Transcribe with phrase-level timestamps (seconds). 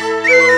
[0.00, 0.53] Música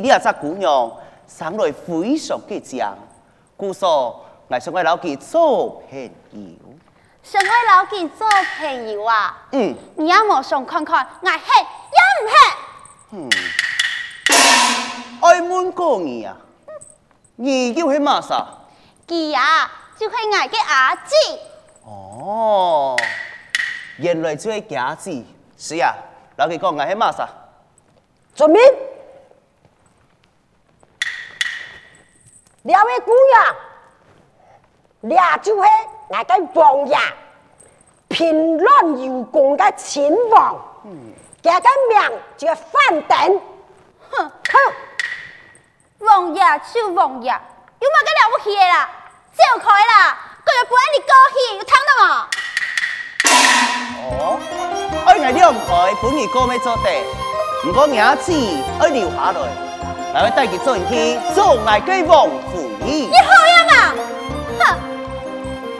[0.00, 0.90] 你也只姑娘
[1.28, 2.96] 生来非常倔强，
[3.56, 6.10] 故说我想爱老几做朋友。
[7.22, 8.26] 想爱老几做
[8.58, 9.36] 朋友啊？
[9.52, 9.74] 嗯。
[9.96, 11.38] 你也莫想看看，我黑
[11.92, 12.34] 也唔黑。
[13.10, 13.30] 嗯。
[15.20, 16.36] 爱问过你啊？
[17.34, 18.46] 你叫系嘛啥？
[19.06, 21.14] 佢啊，就系我嘅阿姊。
[21.84, 22.96] 哦，
[23.98, 25.24] 原来就系假子。
[25.58, 25.94] 是啊，
[26.36, 27.28] 老几讲我系嘛啥？
[28.34, 28.60] 准备？
[32.62, 33.56] 两位姑娘，
[35.00, 35.68] 俩就是
[36.10, 36.98] 那个王爷，
[38.08, 40.60] 平乱有功的亲王，
[41.40, 43.40] 这个名叫范登。
[44.10, 44.74] 哼哼，
[46.00, 46.42] 王爷
[46.72, 48.90] 就王爷，有乜个了不起的啦？
[49.32, 52.28] 走开啦，佢又不爱你高兴，有听到吗？
[54.08, 54.38] 哦，
[55.06, 56.90] 爱爱了唔开，本儿哥没做地，
[57.64, 58.32] 唔过名字
[58.80, 59.38] 爱留下来。
[60.12, 62.88] 来要带去做人去做爱嘅王夫人。
[62.88, 63.94] 你好样啊！
[64.58, 64.60] 哼，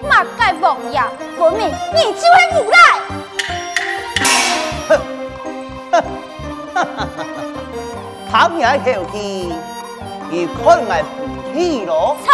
[0.08, 1.02] 马盖王爷，
[1.36, 2.78] 分明你就会无赖。
[4.88, 4.90] 哼，
[5.90, 6.00] 哈
[6.74, 7.26] 哈哈哈！
[8.30, 8.78] 他们还
[10.30, 10.56] 你看
[10.86, 12.16] 我不起咯？
[12.24, 12.28] 错，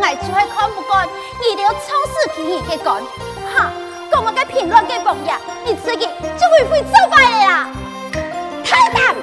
[0.00, 1.06] 我就会看不惯，
[1.38, 3.02] 你哋要充实起义嘅干。
[4.52, 5.32] 平乱嘅王爷，
[5.64, 7.70] 你自己就会会做败嘅啦。
[8.62, 9.16] 太胆！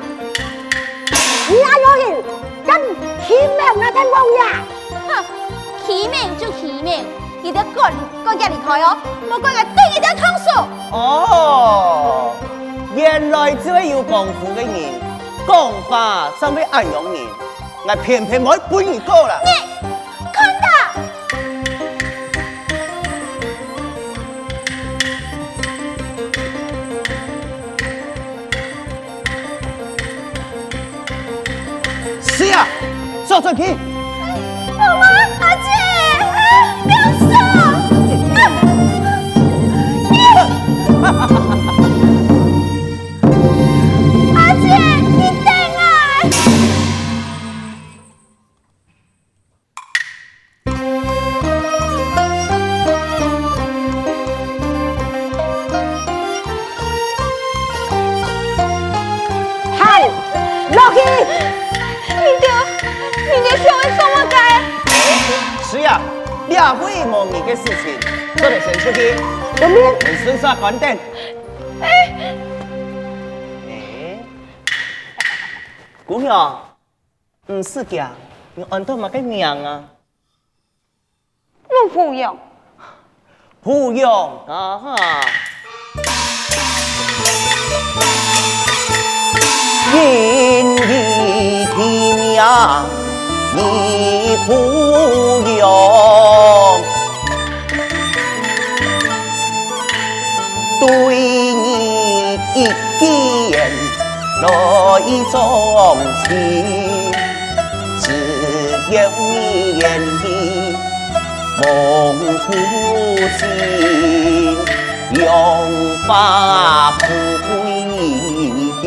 [1.47, 2.23] 你人
[2.65, 2.81] 跟
[3.25, 4.39] 欺命那个王爷？
[5.07, 5.23] 哼，
[5.85, 7.05] 欺命就欺命，
[7.43, 8.97] 你得管管家离开哦，
[9.29, 10.47] 莫怪我对你哋通数。
[10.91, 12.31] 哦，
[12.95, 14.99] 原来只系有功夫嘅人，
[15.47, 17.27] 讲话就会安容人，
[17.87, 19.39] 我偏偏冇本事过啦。
[19.45, 19.49] 你。
[33.29, 33.61] 坐上去。
[34.75, 35.05] 妈妈，
[35.39, 35.69] 阿姐，
[36.83, 36.97] 不要
[41.13, 41.48] 说。
[65.79, 66.01] 是呀，
[66.49, 67.97] 两位莫逆的事情，
[68.35, 69.15] 做得先出去。
[69.55, 69.95] 什么？
[70.01, 70.89] 你身上关灯。
[71.79, 72.35] 哎，
[73.69, 74.19] 哎，
[76.05, 76.75] 姑娘，
[77.47, 78.05] 唔是嘅，
[78.55, 79.85] 你按到乜嘅名啊？
[81.69, 82.37] 陆芙蓉。
[83.63, 84.95] 芙蓉啊哈。
[89.93, 91.77] 因你的
[92.17, 93.08] 名。
[93.59, 94.53] 你不
[95.57, 95.61] 用
[100.79, 100.87] 对
[101.53, 102.57] 你一
[102.99, 103.03] 见
[104.41, 104.45] 来
[105.29, 105.33] 钟
[106.23, 106.29] 情，
[107.99, 108.03] 只
[108.89, 109.31] 有你
[109.77, 110.25] 眼里
[111.61, 111.63] 梦
[112.47, 112.49] 不
[113.37, 113.39] 醒，
[115.15, 115.21] 永
[116.07, 116.09] 发
[116.99, 117.01] 不
[117.45, 117.59] 归，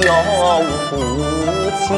[0.03, 0.09] 永
[0.89, 0.93] 不
[1.87, 1.91] 亲。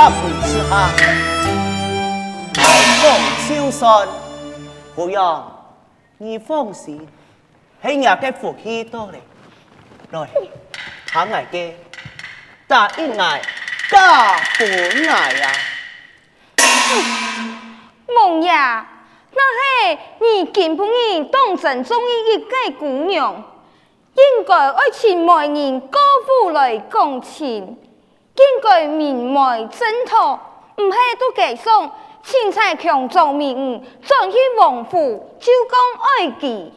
[0.00, 0.16] 下不
[0.46, 0.88] 吃哈，
[2.56, 2.62] 来
[3.02, 3.04] 讲
[3.46, 4.08] 就算，
[4.94, 5.68] 不要
[6.16, 7.06] 你放心，
[7.84, 9.20] 喺伢嘅福气多咧，
[10.10, 10.26] 来，
[11.06, 11.72] 他伢嘅
[12.66, 13.38] 答应伢
[13.90, 15.52] 嫁本伢呀，
[18.16, 23.34] 王爷，那系你根本你当真中意一个姑娘，
[24.14, 27.76] 应该爱请媒人高夫来讲情。
[28.36, 30.14] 应该明媒正娶，
[30.82, 31.90] 唔系都计上，
[32.22, 36.72] 钱财强壮名，转去王府就讲爱己，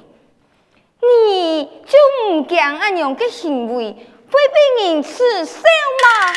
[0.99, 1.97] 你就
[2.27, 4.39] 唔惊安样嘅行为会
[4.77, 5.61] 被人耻笑
[6.03, 6.33] 吗？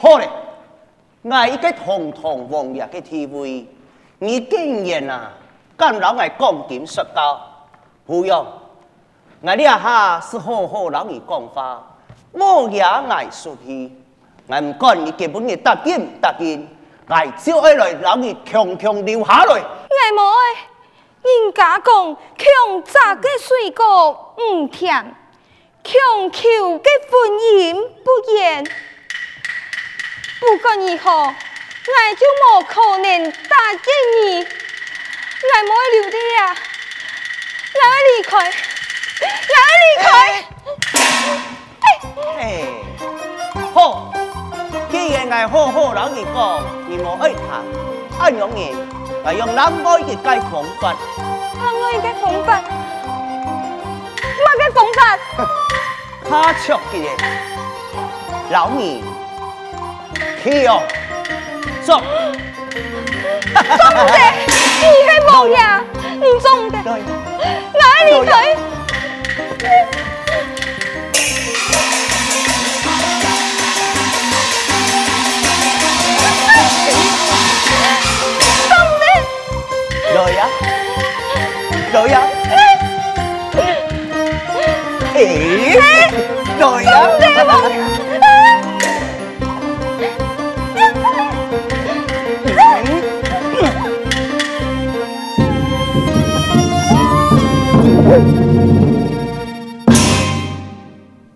[0.00, 0.28] 好嘞，
[1.22, 3.66] 我一个堂堂王爷嘅地位，
[4.18, 5.32] 你竟然啊
[5.76, 7.40] 敢老爱讲点说教，
[8.06, 8.46] 不用，
[9.42, 11.88] 我呢下是好好老你讲话。
[12.32, 13.92] 我也爱出去，
[14.46, 16.68] 我唔管你根本嘅答应唔答应，
[17.06, 19.54] 我就爱来让你强强留下来。
[19.54, 19.60] 爱，
[21.22, 25.14] 人家讲强摘嘅水果唔甜，
[25.84, 25.92] 强
[26.32, 26.48] 求
[26.78, 28.64] 嘅婚姻不言。
[30.40, 31.34] 不管如何，我
[32.16, 33.78] 就冇可能答应
[34.24, 36.56] 你，我冇爱留低啊，
[37.74, 40.06] 我要离开，我要离开。
[40.32, 40.42] 欸
[42.38, 42.64] 哎，
[43.74, 44.12] 好，
[44.90, 47.40] 既然我好好老你讲，你莫爱谈，
[48.18, 48.74] 安样嘢，
[49.24, 50.94] 我用男爱嘅解方法。
[51.56, 52.60] 男爱嘅方法，
[54.38, 55.00] 乜嘅方法？
[56.28, 56.94] 他出嘅，
[58.50, 59.04] 老你，
[60.42, 60.82] 去哦，
[61.82, 62.00] 走。
[63.52, 63.54] 总
[63.94, 64.10] 得，
[64.80, 65.56] 你系王爷，
[66.20, 66.74] 你总得，
[67.74, 68.30] 我离开。
[69.62, 69.62] 来
[80.30, 80.46] 呀，
[81.92, 82.20] 来呀，
[85.14, 85.76] 诶，
[86.58, 86.88] 来呀，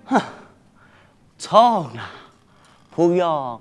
[0.04, 0.20] 哼，
[1.38, 2.00] 错了，
[2.94, 3.60] 不用，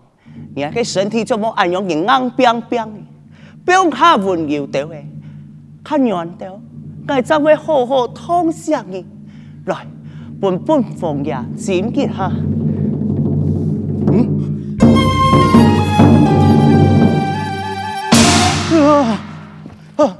[0.55, 2.61] 你个身体怎么按样硬邦邦
[2.93, 2.99] 的？
[3.65, 4.87] 不用他温柔的，
[5.85, 6.51] 看软的，
[7.07, 9.05] 我就会好好痛惜你。
[9.67, 9.85] 来，
[10.41, 12.31] 本本凤爷检结下。
[14.11, 14.41] 嗯？
[18.73, 19.19] 啊
[19.97, 20.17] 啊！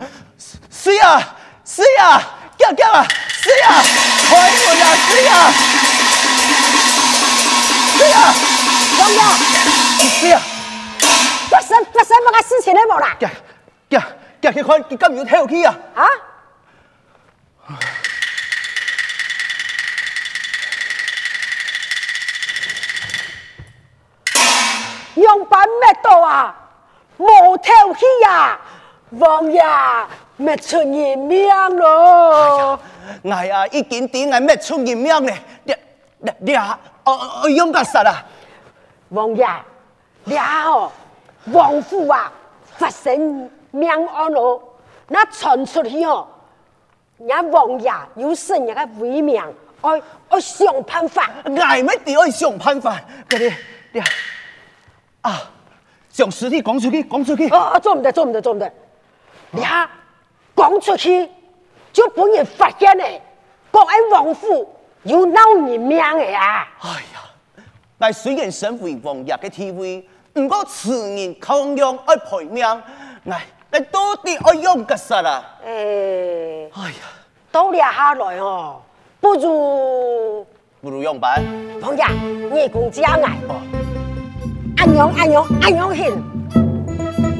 [0.70, 1.36] 是啊，
[1.66, 2.22] 是啊，
[2.60, 3.82] 叫叫啊，是啊，
[4.30, 5.52] 开门啊，是啊，
[7.98, 8.18] 是啊，
[8.98, 9.20] 凤爷，
[10.20, 10.40] 是啊。
[11.50, 13.18] 发生发生乜嘅事情咧冇啦？
[13.22, 13.32] 呀
[13.90, 14.08] 呀
[14.46, 14.52] 呀！
[14.52, 15.76] 去看佢今日跳起啊！
[15.96, 16.06] 啊！
[25.16, 26.56] 样板咩到啊？
[27.18, 28.60] 冇跳起啊！
[29.12, 29.64] 王爷
[30.38, 31.48] 咩出人命
[31.78, 32.80] 咯？
[33.24, 35.42] 哎呀，已经点系咩出人命咧？
[35.64, 35.76] 你
[36.20, 36.78] 你你啊！
[37.06, 38.24] 哦哦，用个啥啊？
[39.10, 39.48] 王爷，
[40.26, 40.92] 你好。
[41.46, 42.32] 王府啊，
[42.78, 44.62] 发生命案咯，
[45.08, 46.28] 那传出去哦，
[47.18, 49.42] 人家王爷有生人家威名，
[49.82, 53.00] 爱爱想办法，挨乜地爱想办法？
[53.28, 53.54] 嗰啲
[53.94, 54.06] 啲
[55.22, 55.42] 啊，
[56.10, 57.50] 将尸体讲出去，讲出去。
[57.50, 58.72] 哦，做唔得，做唔得，做唔得。
[59.52, 59.90] 你下
[60.56, 61.30] 讲出去，
[61.92, 63.22] 就本人发现咧，
[63.72, 64.68] 讲喺王府
[65.04, 66.68] 有闹人命的啊！
[66.82, 67.64] 哎呀，
[67.98, 70.08] 但虽然身为王爷嘅地位。
[70.38, 72.62] 唔过此人抗用爱赔命，
[73.24, 73.46] 哎，
[73.78, 75.44] 你到底爱用个啥啦？
[75.66, 76.96] 诶，哎呀，
[77.52, 78.78] 都了下来哦，
[79.20, 80.46] 不如
[80.82, 81.44] 不如用板。
[81.82, 82.06] 王爷，
[82.54, 83.38] 你公家爱，
[84.78, 86.24] 安样安样安样行？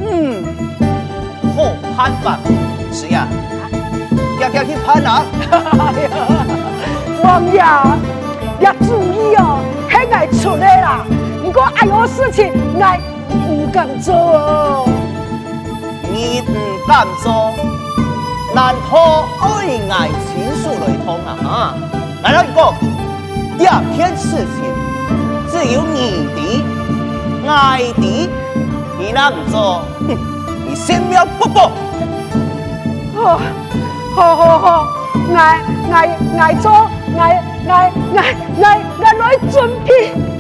[0.02, 0.44] 嗯，
[1.56, 1.64] 好
[1.96, 2.38] 判吧，
[2.92, 3.26] 是呀，
[4.42, 5.24] 要要去判啊！
[7.24, 7.60] 王爷，
[8.60, 11.06] 要注意哦，还爱出来啦。
[11.42, 12.92] 如果还有事情，我
[13.48, 14.86] 唔敢做哦。
[16.16, 16.54] 你不
[16.88, 17.54] 敢做，
[18.54, 21.36] 难道爱爱情书来通啊？
[21.46, 21.76] 啊，
[22.24, 22.74] 来了一个，
[23.58, 24.64] 第二件事情
[25.52, 26.40] 只有你的
[27.50, 28.30] 爱的，
[28.98, 30.18] 你那唔做，哼，
[30.66, 31.60] 你先不要不不。
[33.14, 33.38] 好，
[34.16, 34.88] 好好好，
[35.36, 35.60] 爱
[35.92, 40.35] 爱爱做，爱爱爱爱爱来准备。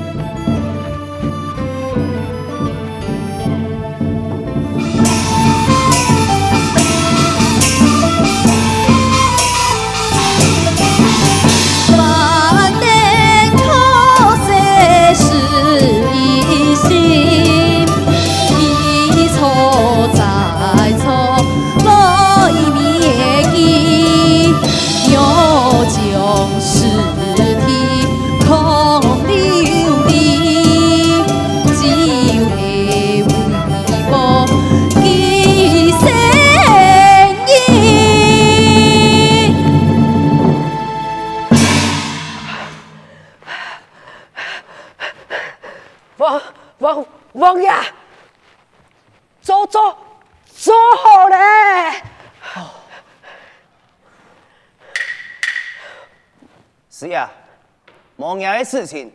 [58.26, 59.14] 王爷的事情，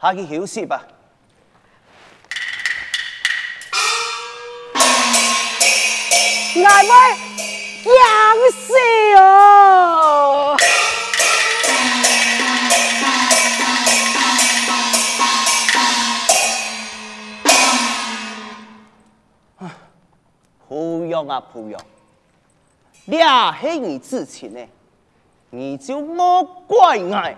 [0.00, 0.80] 下去休息吧。
[6.54, 6.96] 俺们
[7.84, 7.96] 养
[8.52, 8.72] 死
[9.18, 10.56] 哦！
[20.68, 21.80] 不用啊，不用。
[23.06, 24.64] 俩是你之前呢，
[25.50, 27.34] 你就莫怪我。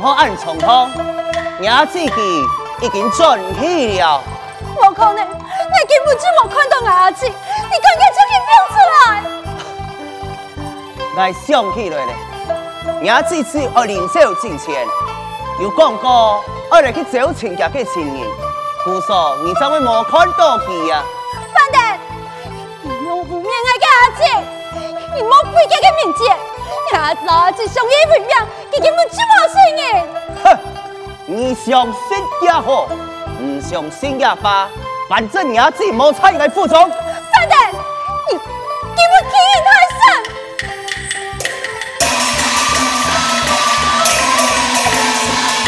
[0.00, 0.90] 好按重通，
[1.60, 2.44] 伢自己
[2.80, 4.22] 已经转去了。
[4.76, 7.36] 我可能，你根本就冇看到伢子，你赶
[7.98, 8.96] 紧出去表出来。
[11.16, 12.12] 我想起来了，
[13.02, 14.86] 伢子是二零九之前
[15.60, 18.26] 有讲过，二来去找亲家嘅亲人，
[18.84, 21.02] 故说你怎会冇看到佢啊？
[21.52, 21.80] 反正，
[22.82, 24.22] 你用不面爱嘅伢子，
[25.16, 26.24] 你冇背佢嘅名字，
[26.92, 28.28] 伢子是相依为命。
[28.78, 29.84] 你根本就冇信任。
[30.44, 30.46] 哼，
[31.26, 31.92] 你相信
[32.42, 32.88] 也好，
[33.40, 34.68] 唔相信也罢，
[35.08, 36.76] 反正你自己冇参与来负责。
[36.76, 36.88] 反
[37.48, 37.58] 正
[38.30, 38.38] 你
[38.94, 39.34] 给我听
[39.66, 39.68] 他
[39.98, 40.00] 声。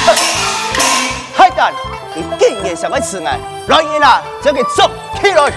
[0.07, 0.09] 哼，
[1.35, 1.75] 海胆，
[2.15, 3.37] 你竟然想来吃爱，
[3.67, 4.89] 来人啊，将佢捉
[5.21, 5.53] 起来。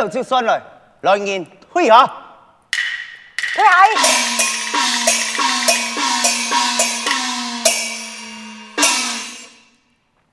[0.00, 0.62] 拖走就算了，
[1.02, 2.06] 来人退下。
[3.54, 3.70] 退下。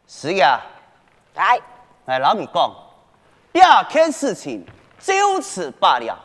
[0.08, 0.62] 是呀，
[1.36, 1.60] 来，
[2.06, 2.72] 来老米讲，
[3.52, 4.66] 第二件事情
[5.00, 6.18] 就此罢了，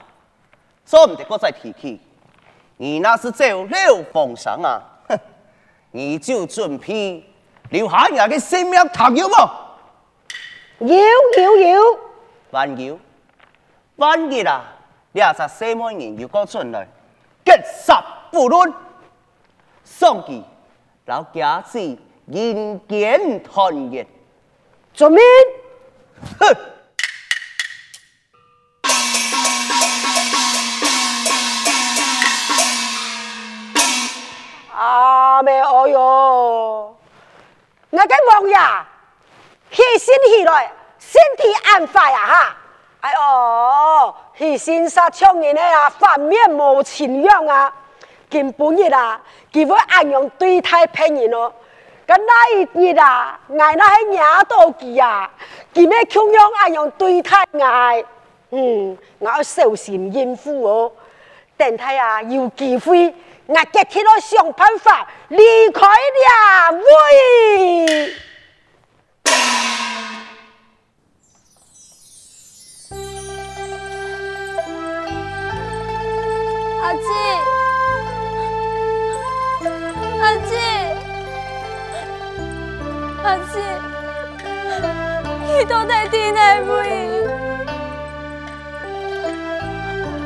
[0.85, 2.01] 做唔得过再提起。
[2.77, 5.19] 你那是走漏风声啊，哼，
[5.91, 7.29] 你就准备。
[7.71, 9.37] 留下人嘅性命谈要么？
[10.81, 11.81] 要要要，
[12.53, 12.99] 还要？
[14.03, 14.65] 万一啊，
[15.13, 16.85] 两只西门人又过进来，
[17.45, 18.75] 结杀不论，
[19.85, 20.43] 送佢
[21.05, 21.79] 老家子
[22.27, 24.05] 人间团圆，
[24.93, 25.23] 做咩？
[26.41, 26.57] 哼！
[34.75, 36.99] 阿妹，哎哟！
[37.91, 38.57] 我嘅王爷
[39.71, 42.57] 起身起来，身体安坏呀哈！
[43.03, 47.75] 哎呦，起身杀抢人的啊，反面无情样啊！
[48.31, 49.21] 根本日啊，
[49.53, 51.53] 佢会安样对待别人哦。
[52.07, 55.29] 咁那一日啊，挨那些惹到佢啊，
[55.75, 58.05] 佢咩穷样安样对待挨？
[58.51, 60.93] 嗯，我要小心应付哦。
[61.57, 63.13] 等他啊，有机会。
[63.47, 65.85] 我今天要想办法离开
[66.71, 68.15] 两位。
[76.83, 77.07] 阿姊，
[80.21, 80.57] 阿姊，
[83.23, 83.61] 阿姊，
[85.47, 86.83] 你到底在哪位？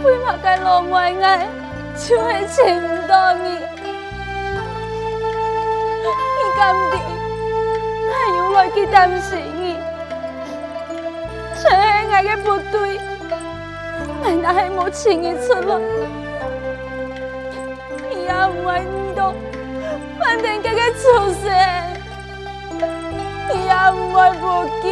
[0.02, 1.46] 为嘛该落外爱？
[1.94, 3.50] 就会请不到你，
[6.00, 6.96] 你甘地，
[8.10, 9.76] 还有来去担心你，
[11.54, 11.68] 这是
[12.08, 12.98] 我的不对，
[14.25, 15.80] 俺那还没轻易出来，
[18.37, 18.69] 也唔会
[19.14, 19.35] 懂
[20.21, 21.02] 饭店这个出
[21.33, 21.49] 息，
[23.49, 24.45] 也唔会不
[24.83, 24.85] 见。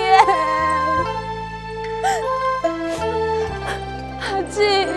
[4.21, 4.89] 阿姐，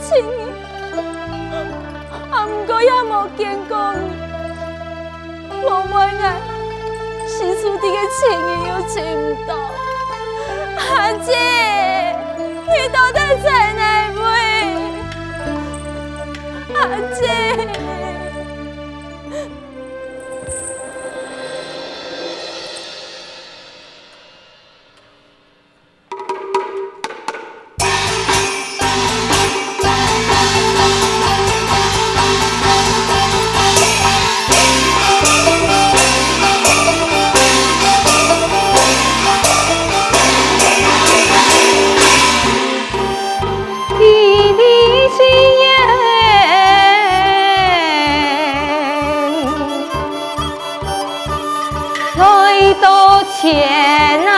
[0.00, 0.24] 亲，
[2.30, 4.00] 啊，不过也无见过你，
[5.64, 6.22] 无买爱，
[7.26, 8.94] 是厝底个情人又亲
[9.34, 9.50] 不到，
[10.76, 11.28] 阿姐，
[12.66, 13.80] 你到底在哪
[14.20, 14.26] 位？
[16.74, 16.76] 阿
[17.14, 17.26] 姐。
[53.40, 54.37] 天呐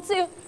[0.00, 0.43] 钱无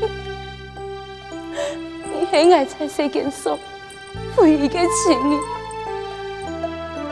[2.96, 3.50] 这件事，
[4.36, 5.38] 唯一的情谊，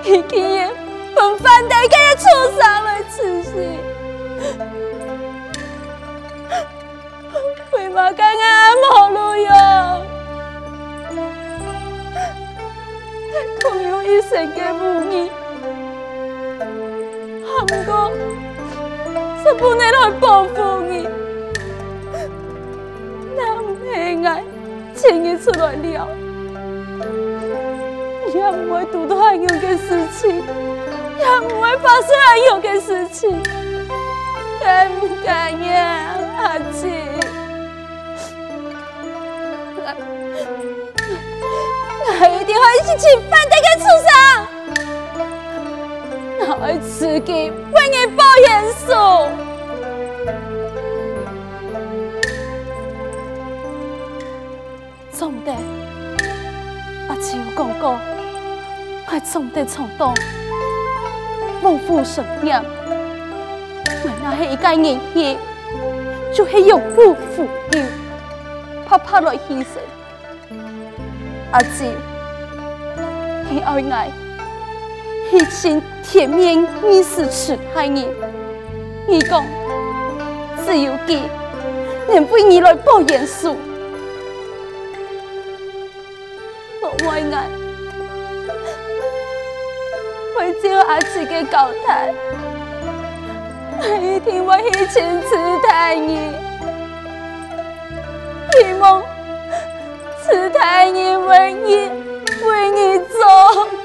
[0.04, 0.66] 已经也
[1.14, 2.24] 分翻大家的出
[2.56, 3.50] 生了，此事，
[7.72, 8.46] 为嘛刚刚
[8.82, 9.50] 无路用？
[13.62, 15.30] 共有一生的母女，
[17.66, 17.90] 不过
[19.42, 21.08] 是不能来报复你，
[25.08, 26.06] 钱也出来了，
[28.34, 33.42] 也不会遇到很有的事情，也不会发生很有的事情，
[34.60, 36.86] 敢不敢呀，阿姊？
[42.04, 44.10] 我一定会去请反对的畜生，
[46.40, 47.32] 我会自己
[47.72, 48.92] 为你报严肃。
[57.58, 57.98] 阿姊有讲过，
[59.08, 60.14] 我总得冲动，
[61.60, 62.62] 不负信任。
[64.04, 65.36] 我那是一个人气，
[66.32, 67.80] 就是用不负责，
[68.86, 69.80] 拍拍来牺牲。
[71.50, 71.84] 阿姊，
[73.50, 74.08] 你爱爱，
[75.32, 78.06] 一心铁面你是痴爱你，
[79.08, 79.44] 你讲
[80.64, 81.18] 只有佢
[82.06, 83.56] 能为你来报严肃。
[87.18, 87.48] 为爱，
[90.38, 92.14] 为照阿姊的交代，
[93.80, 96.16] 我一定会去亲自带你，
[98.52, 99.02] 希望
[100.22, 101.90] 慈太你为你
[102.46, 103.77] 为你做。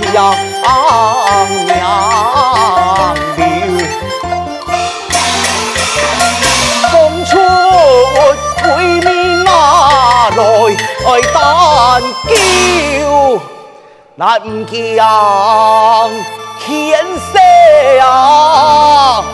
[0.00, 0.06] 强
[1.66, 3.14] 娘了，
[6.90, 6.92] 送
[7.24, 7.30] 出
[8.62, 8.66] 闺
[9.02, 9.08] 蜜
[9.44, 9.48] 拿
[10.30, 10.40] 来
[11.32, 11.36] 担
[12.26, 12.30] 骄，
[14.16, 14.26] 难
[14.66, 14.76] 将
[16.60, 16.66] 天
[17.32, 17.38] 色
[18.02, 19.24] 啊！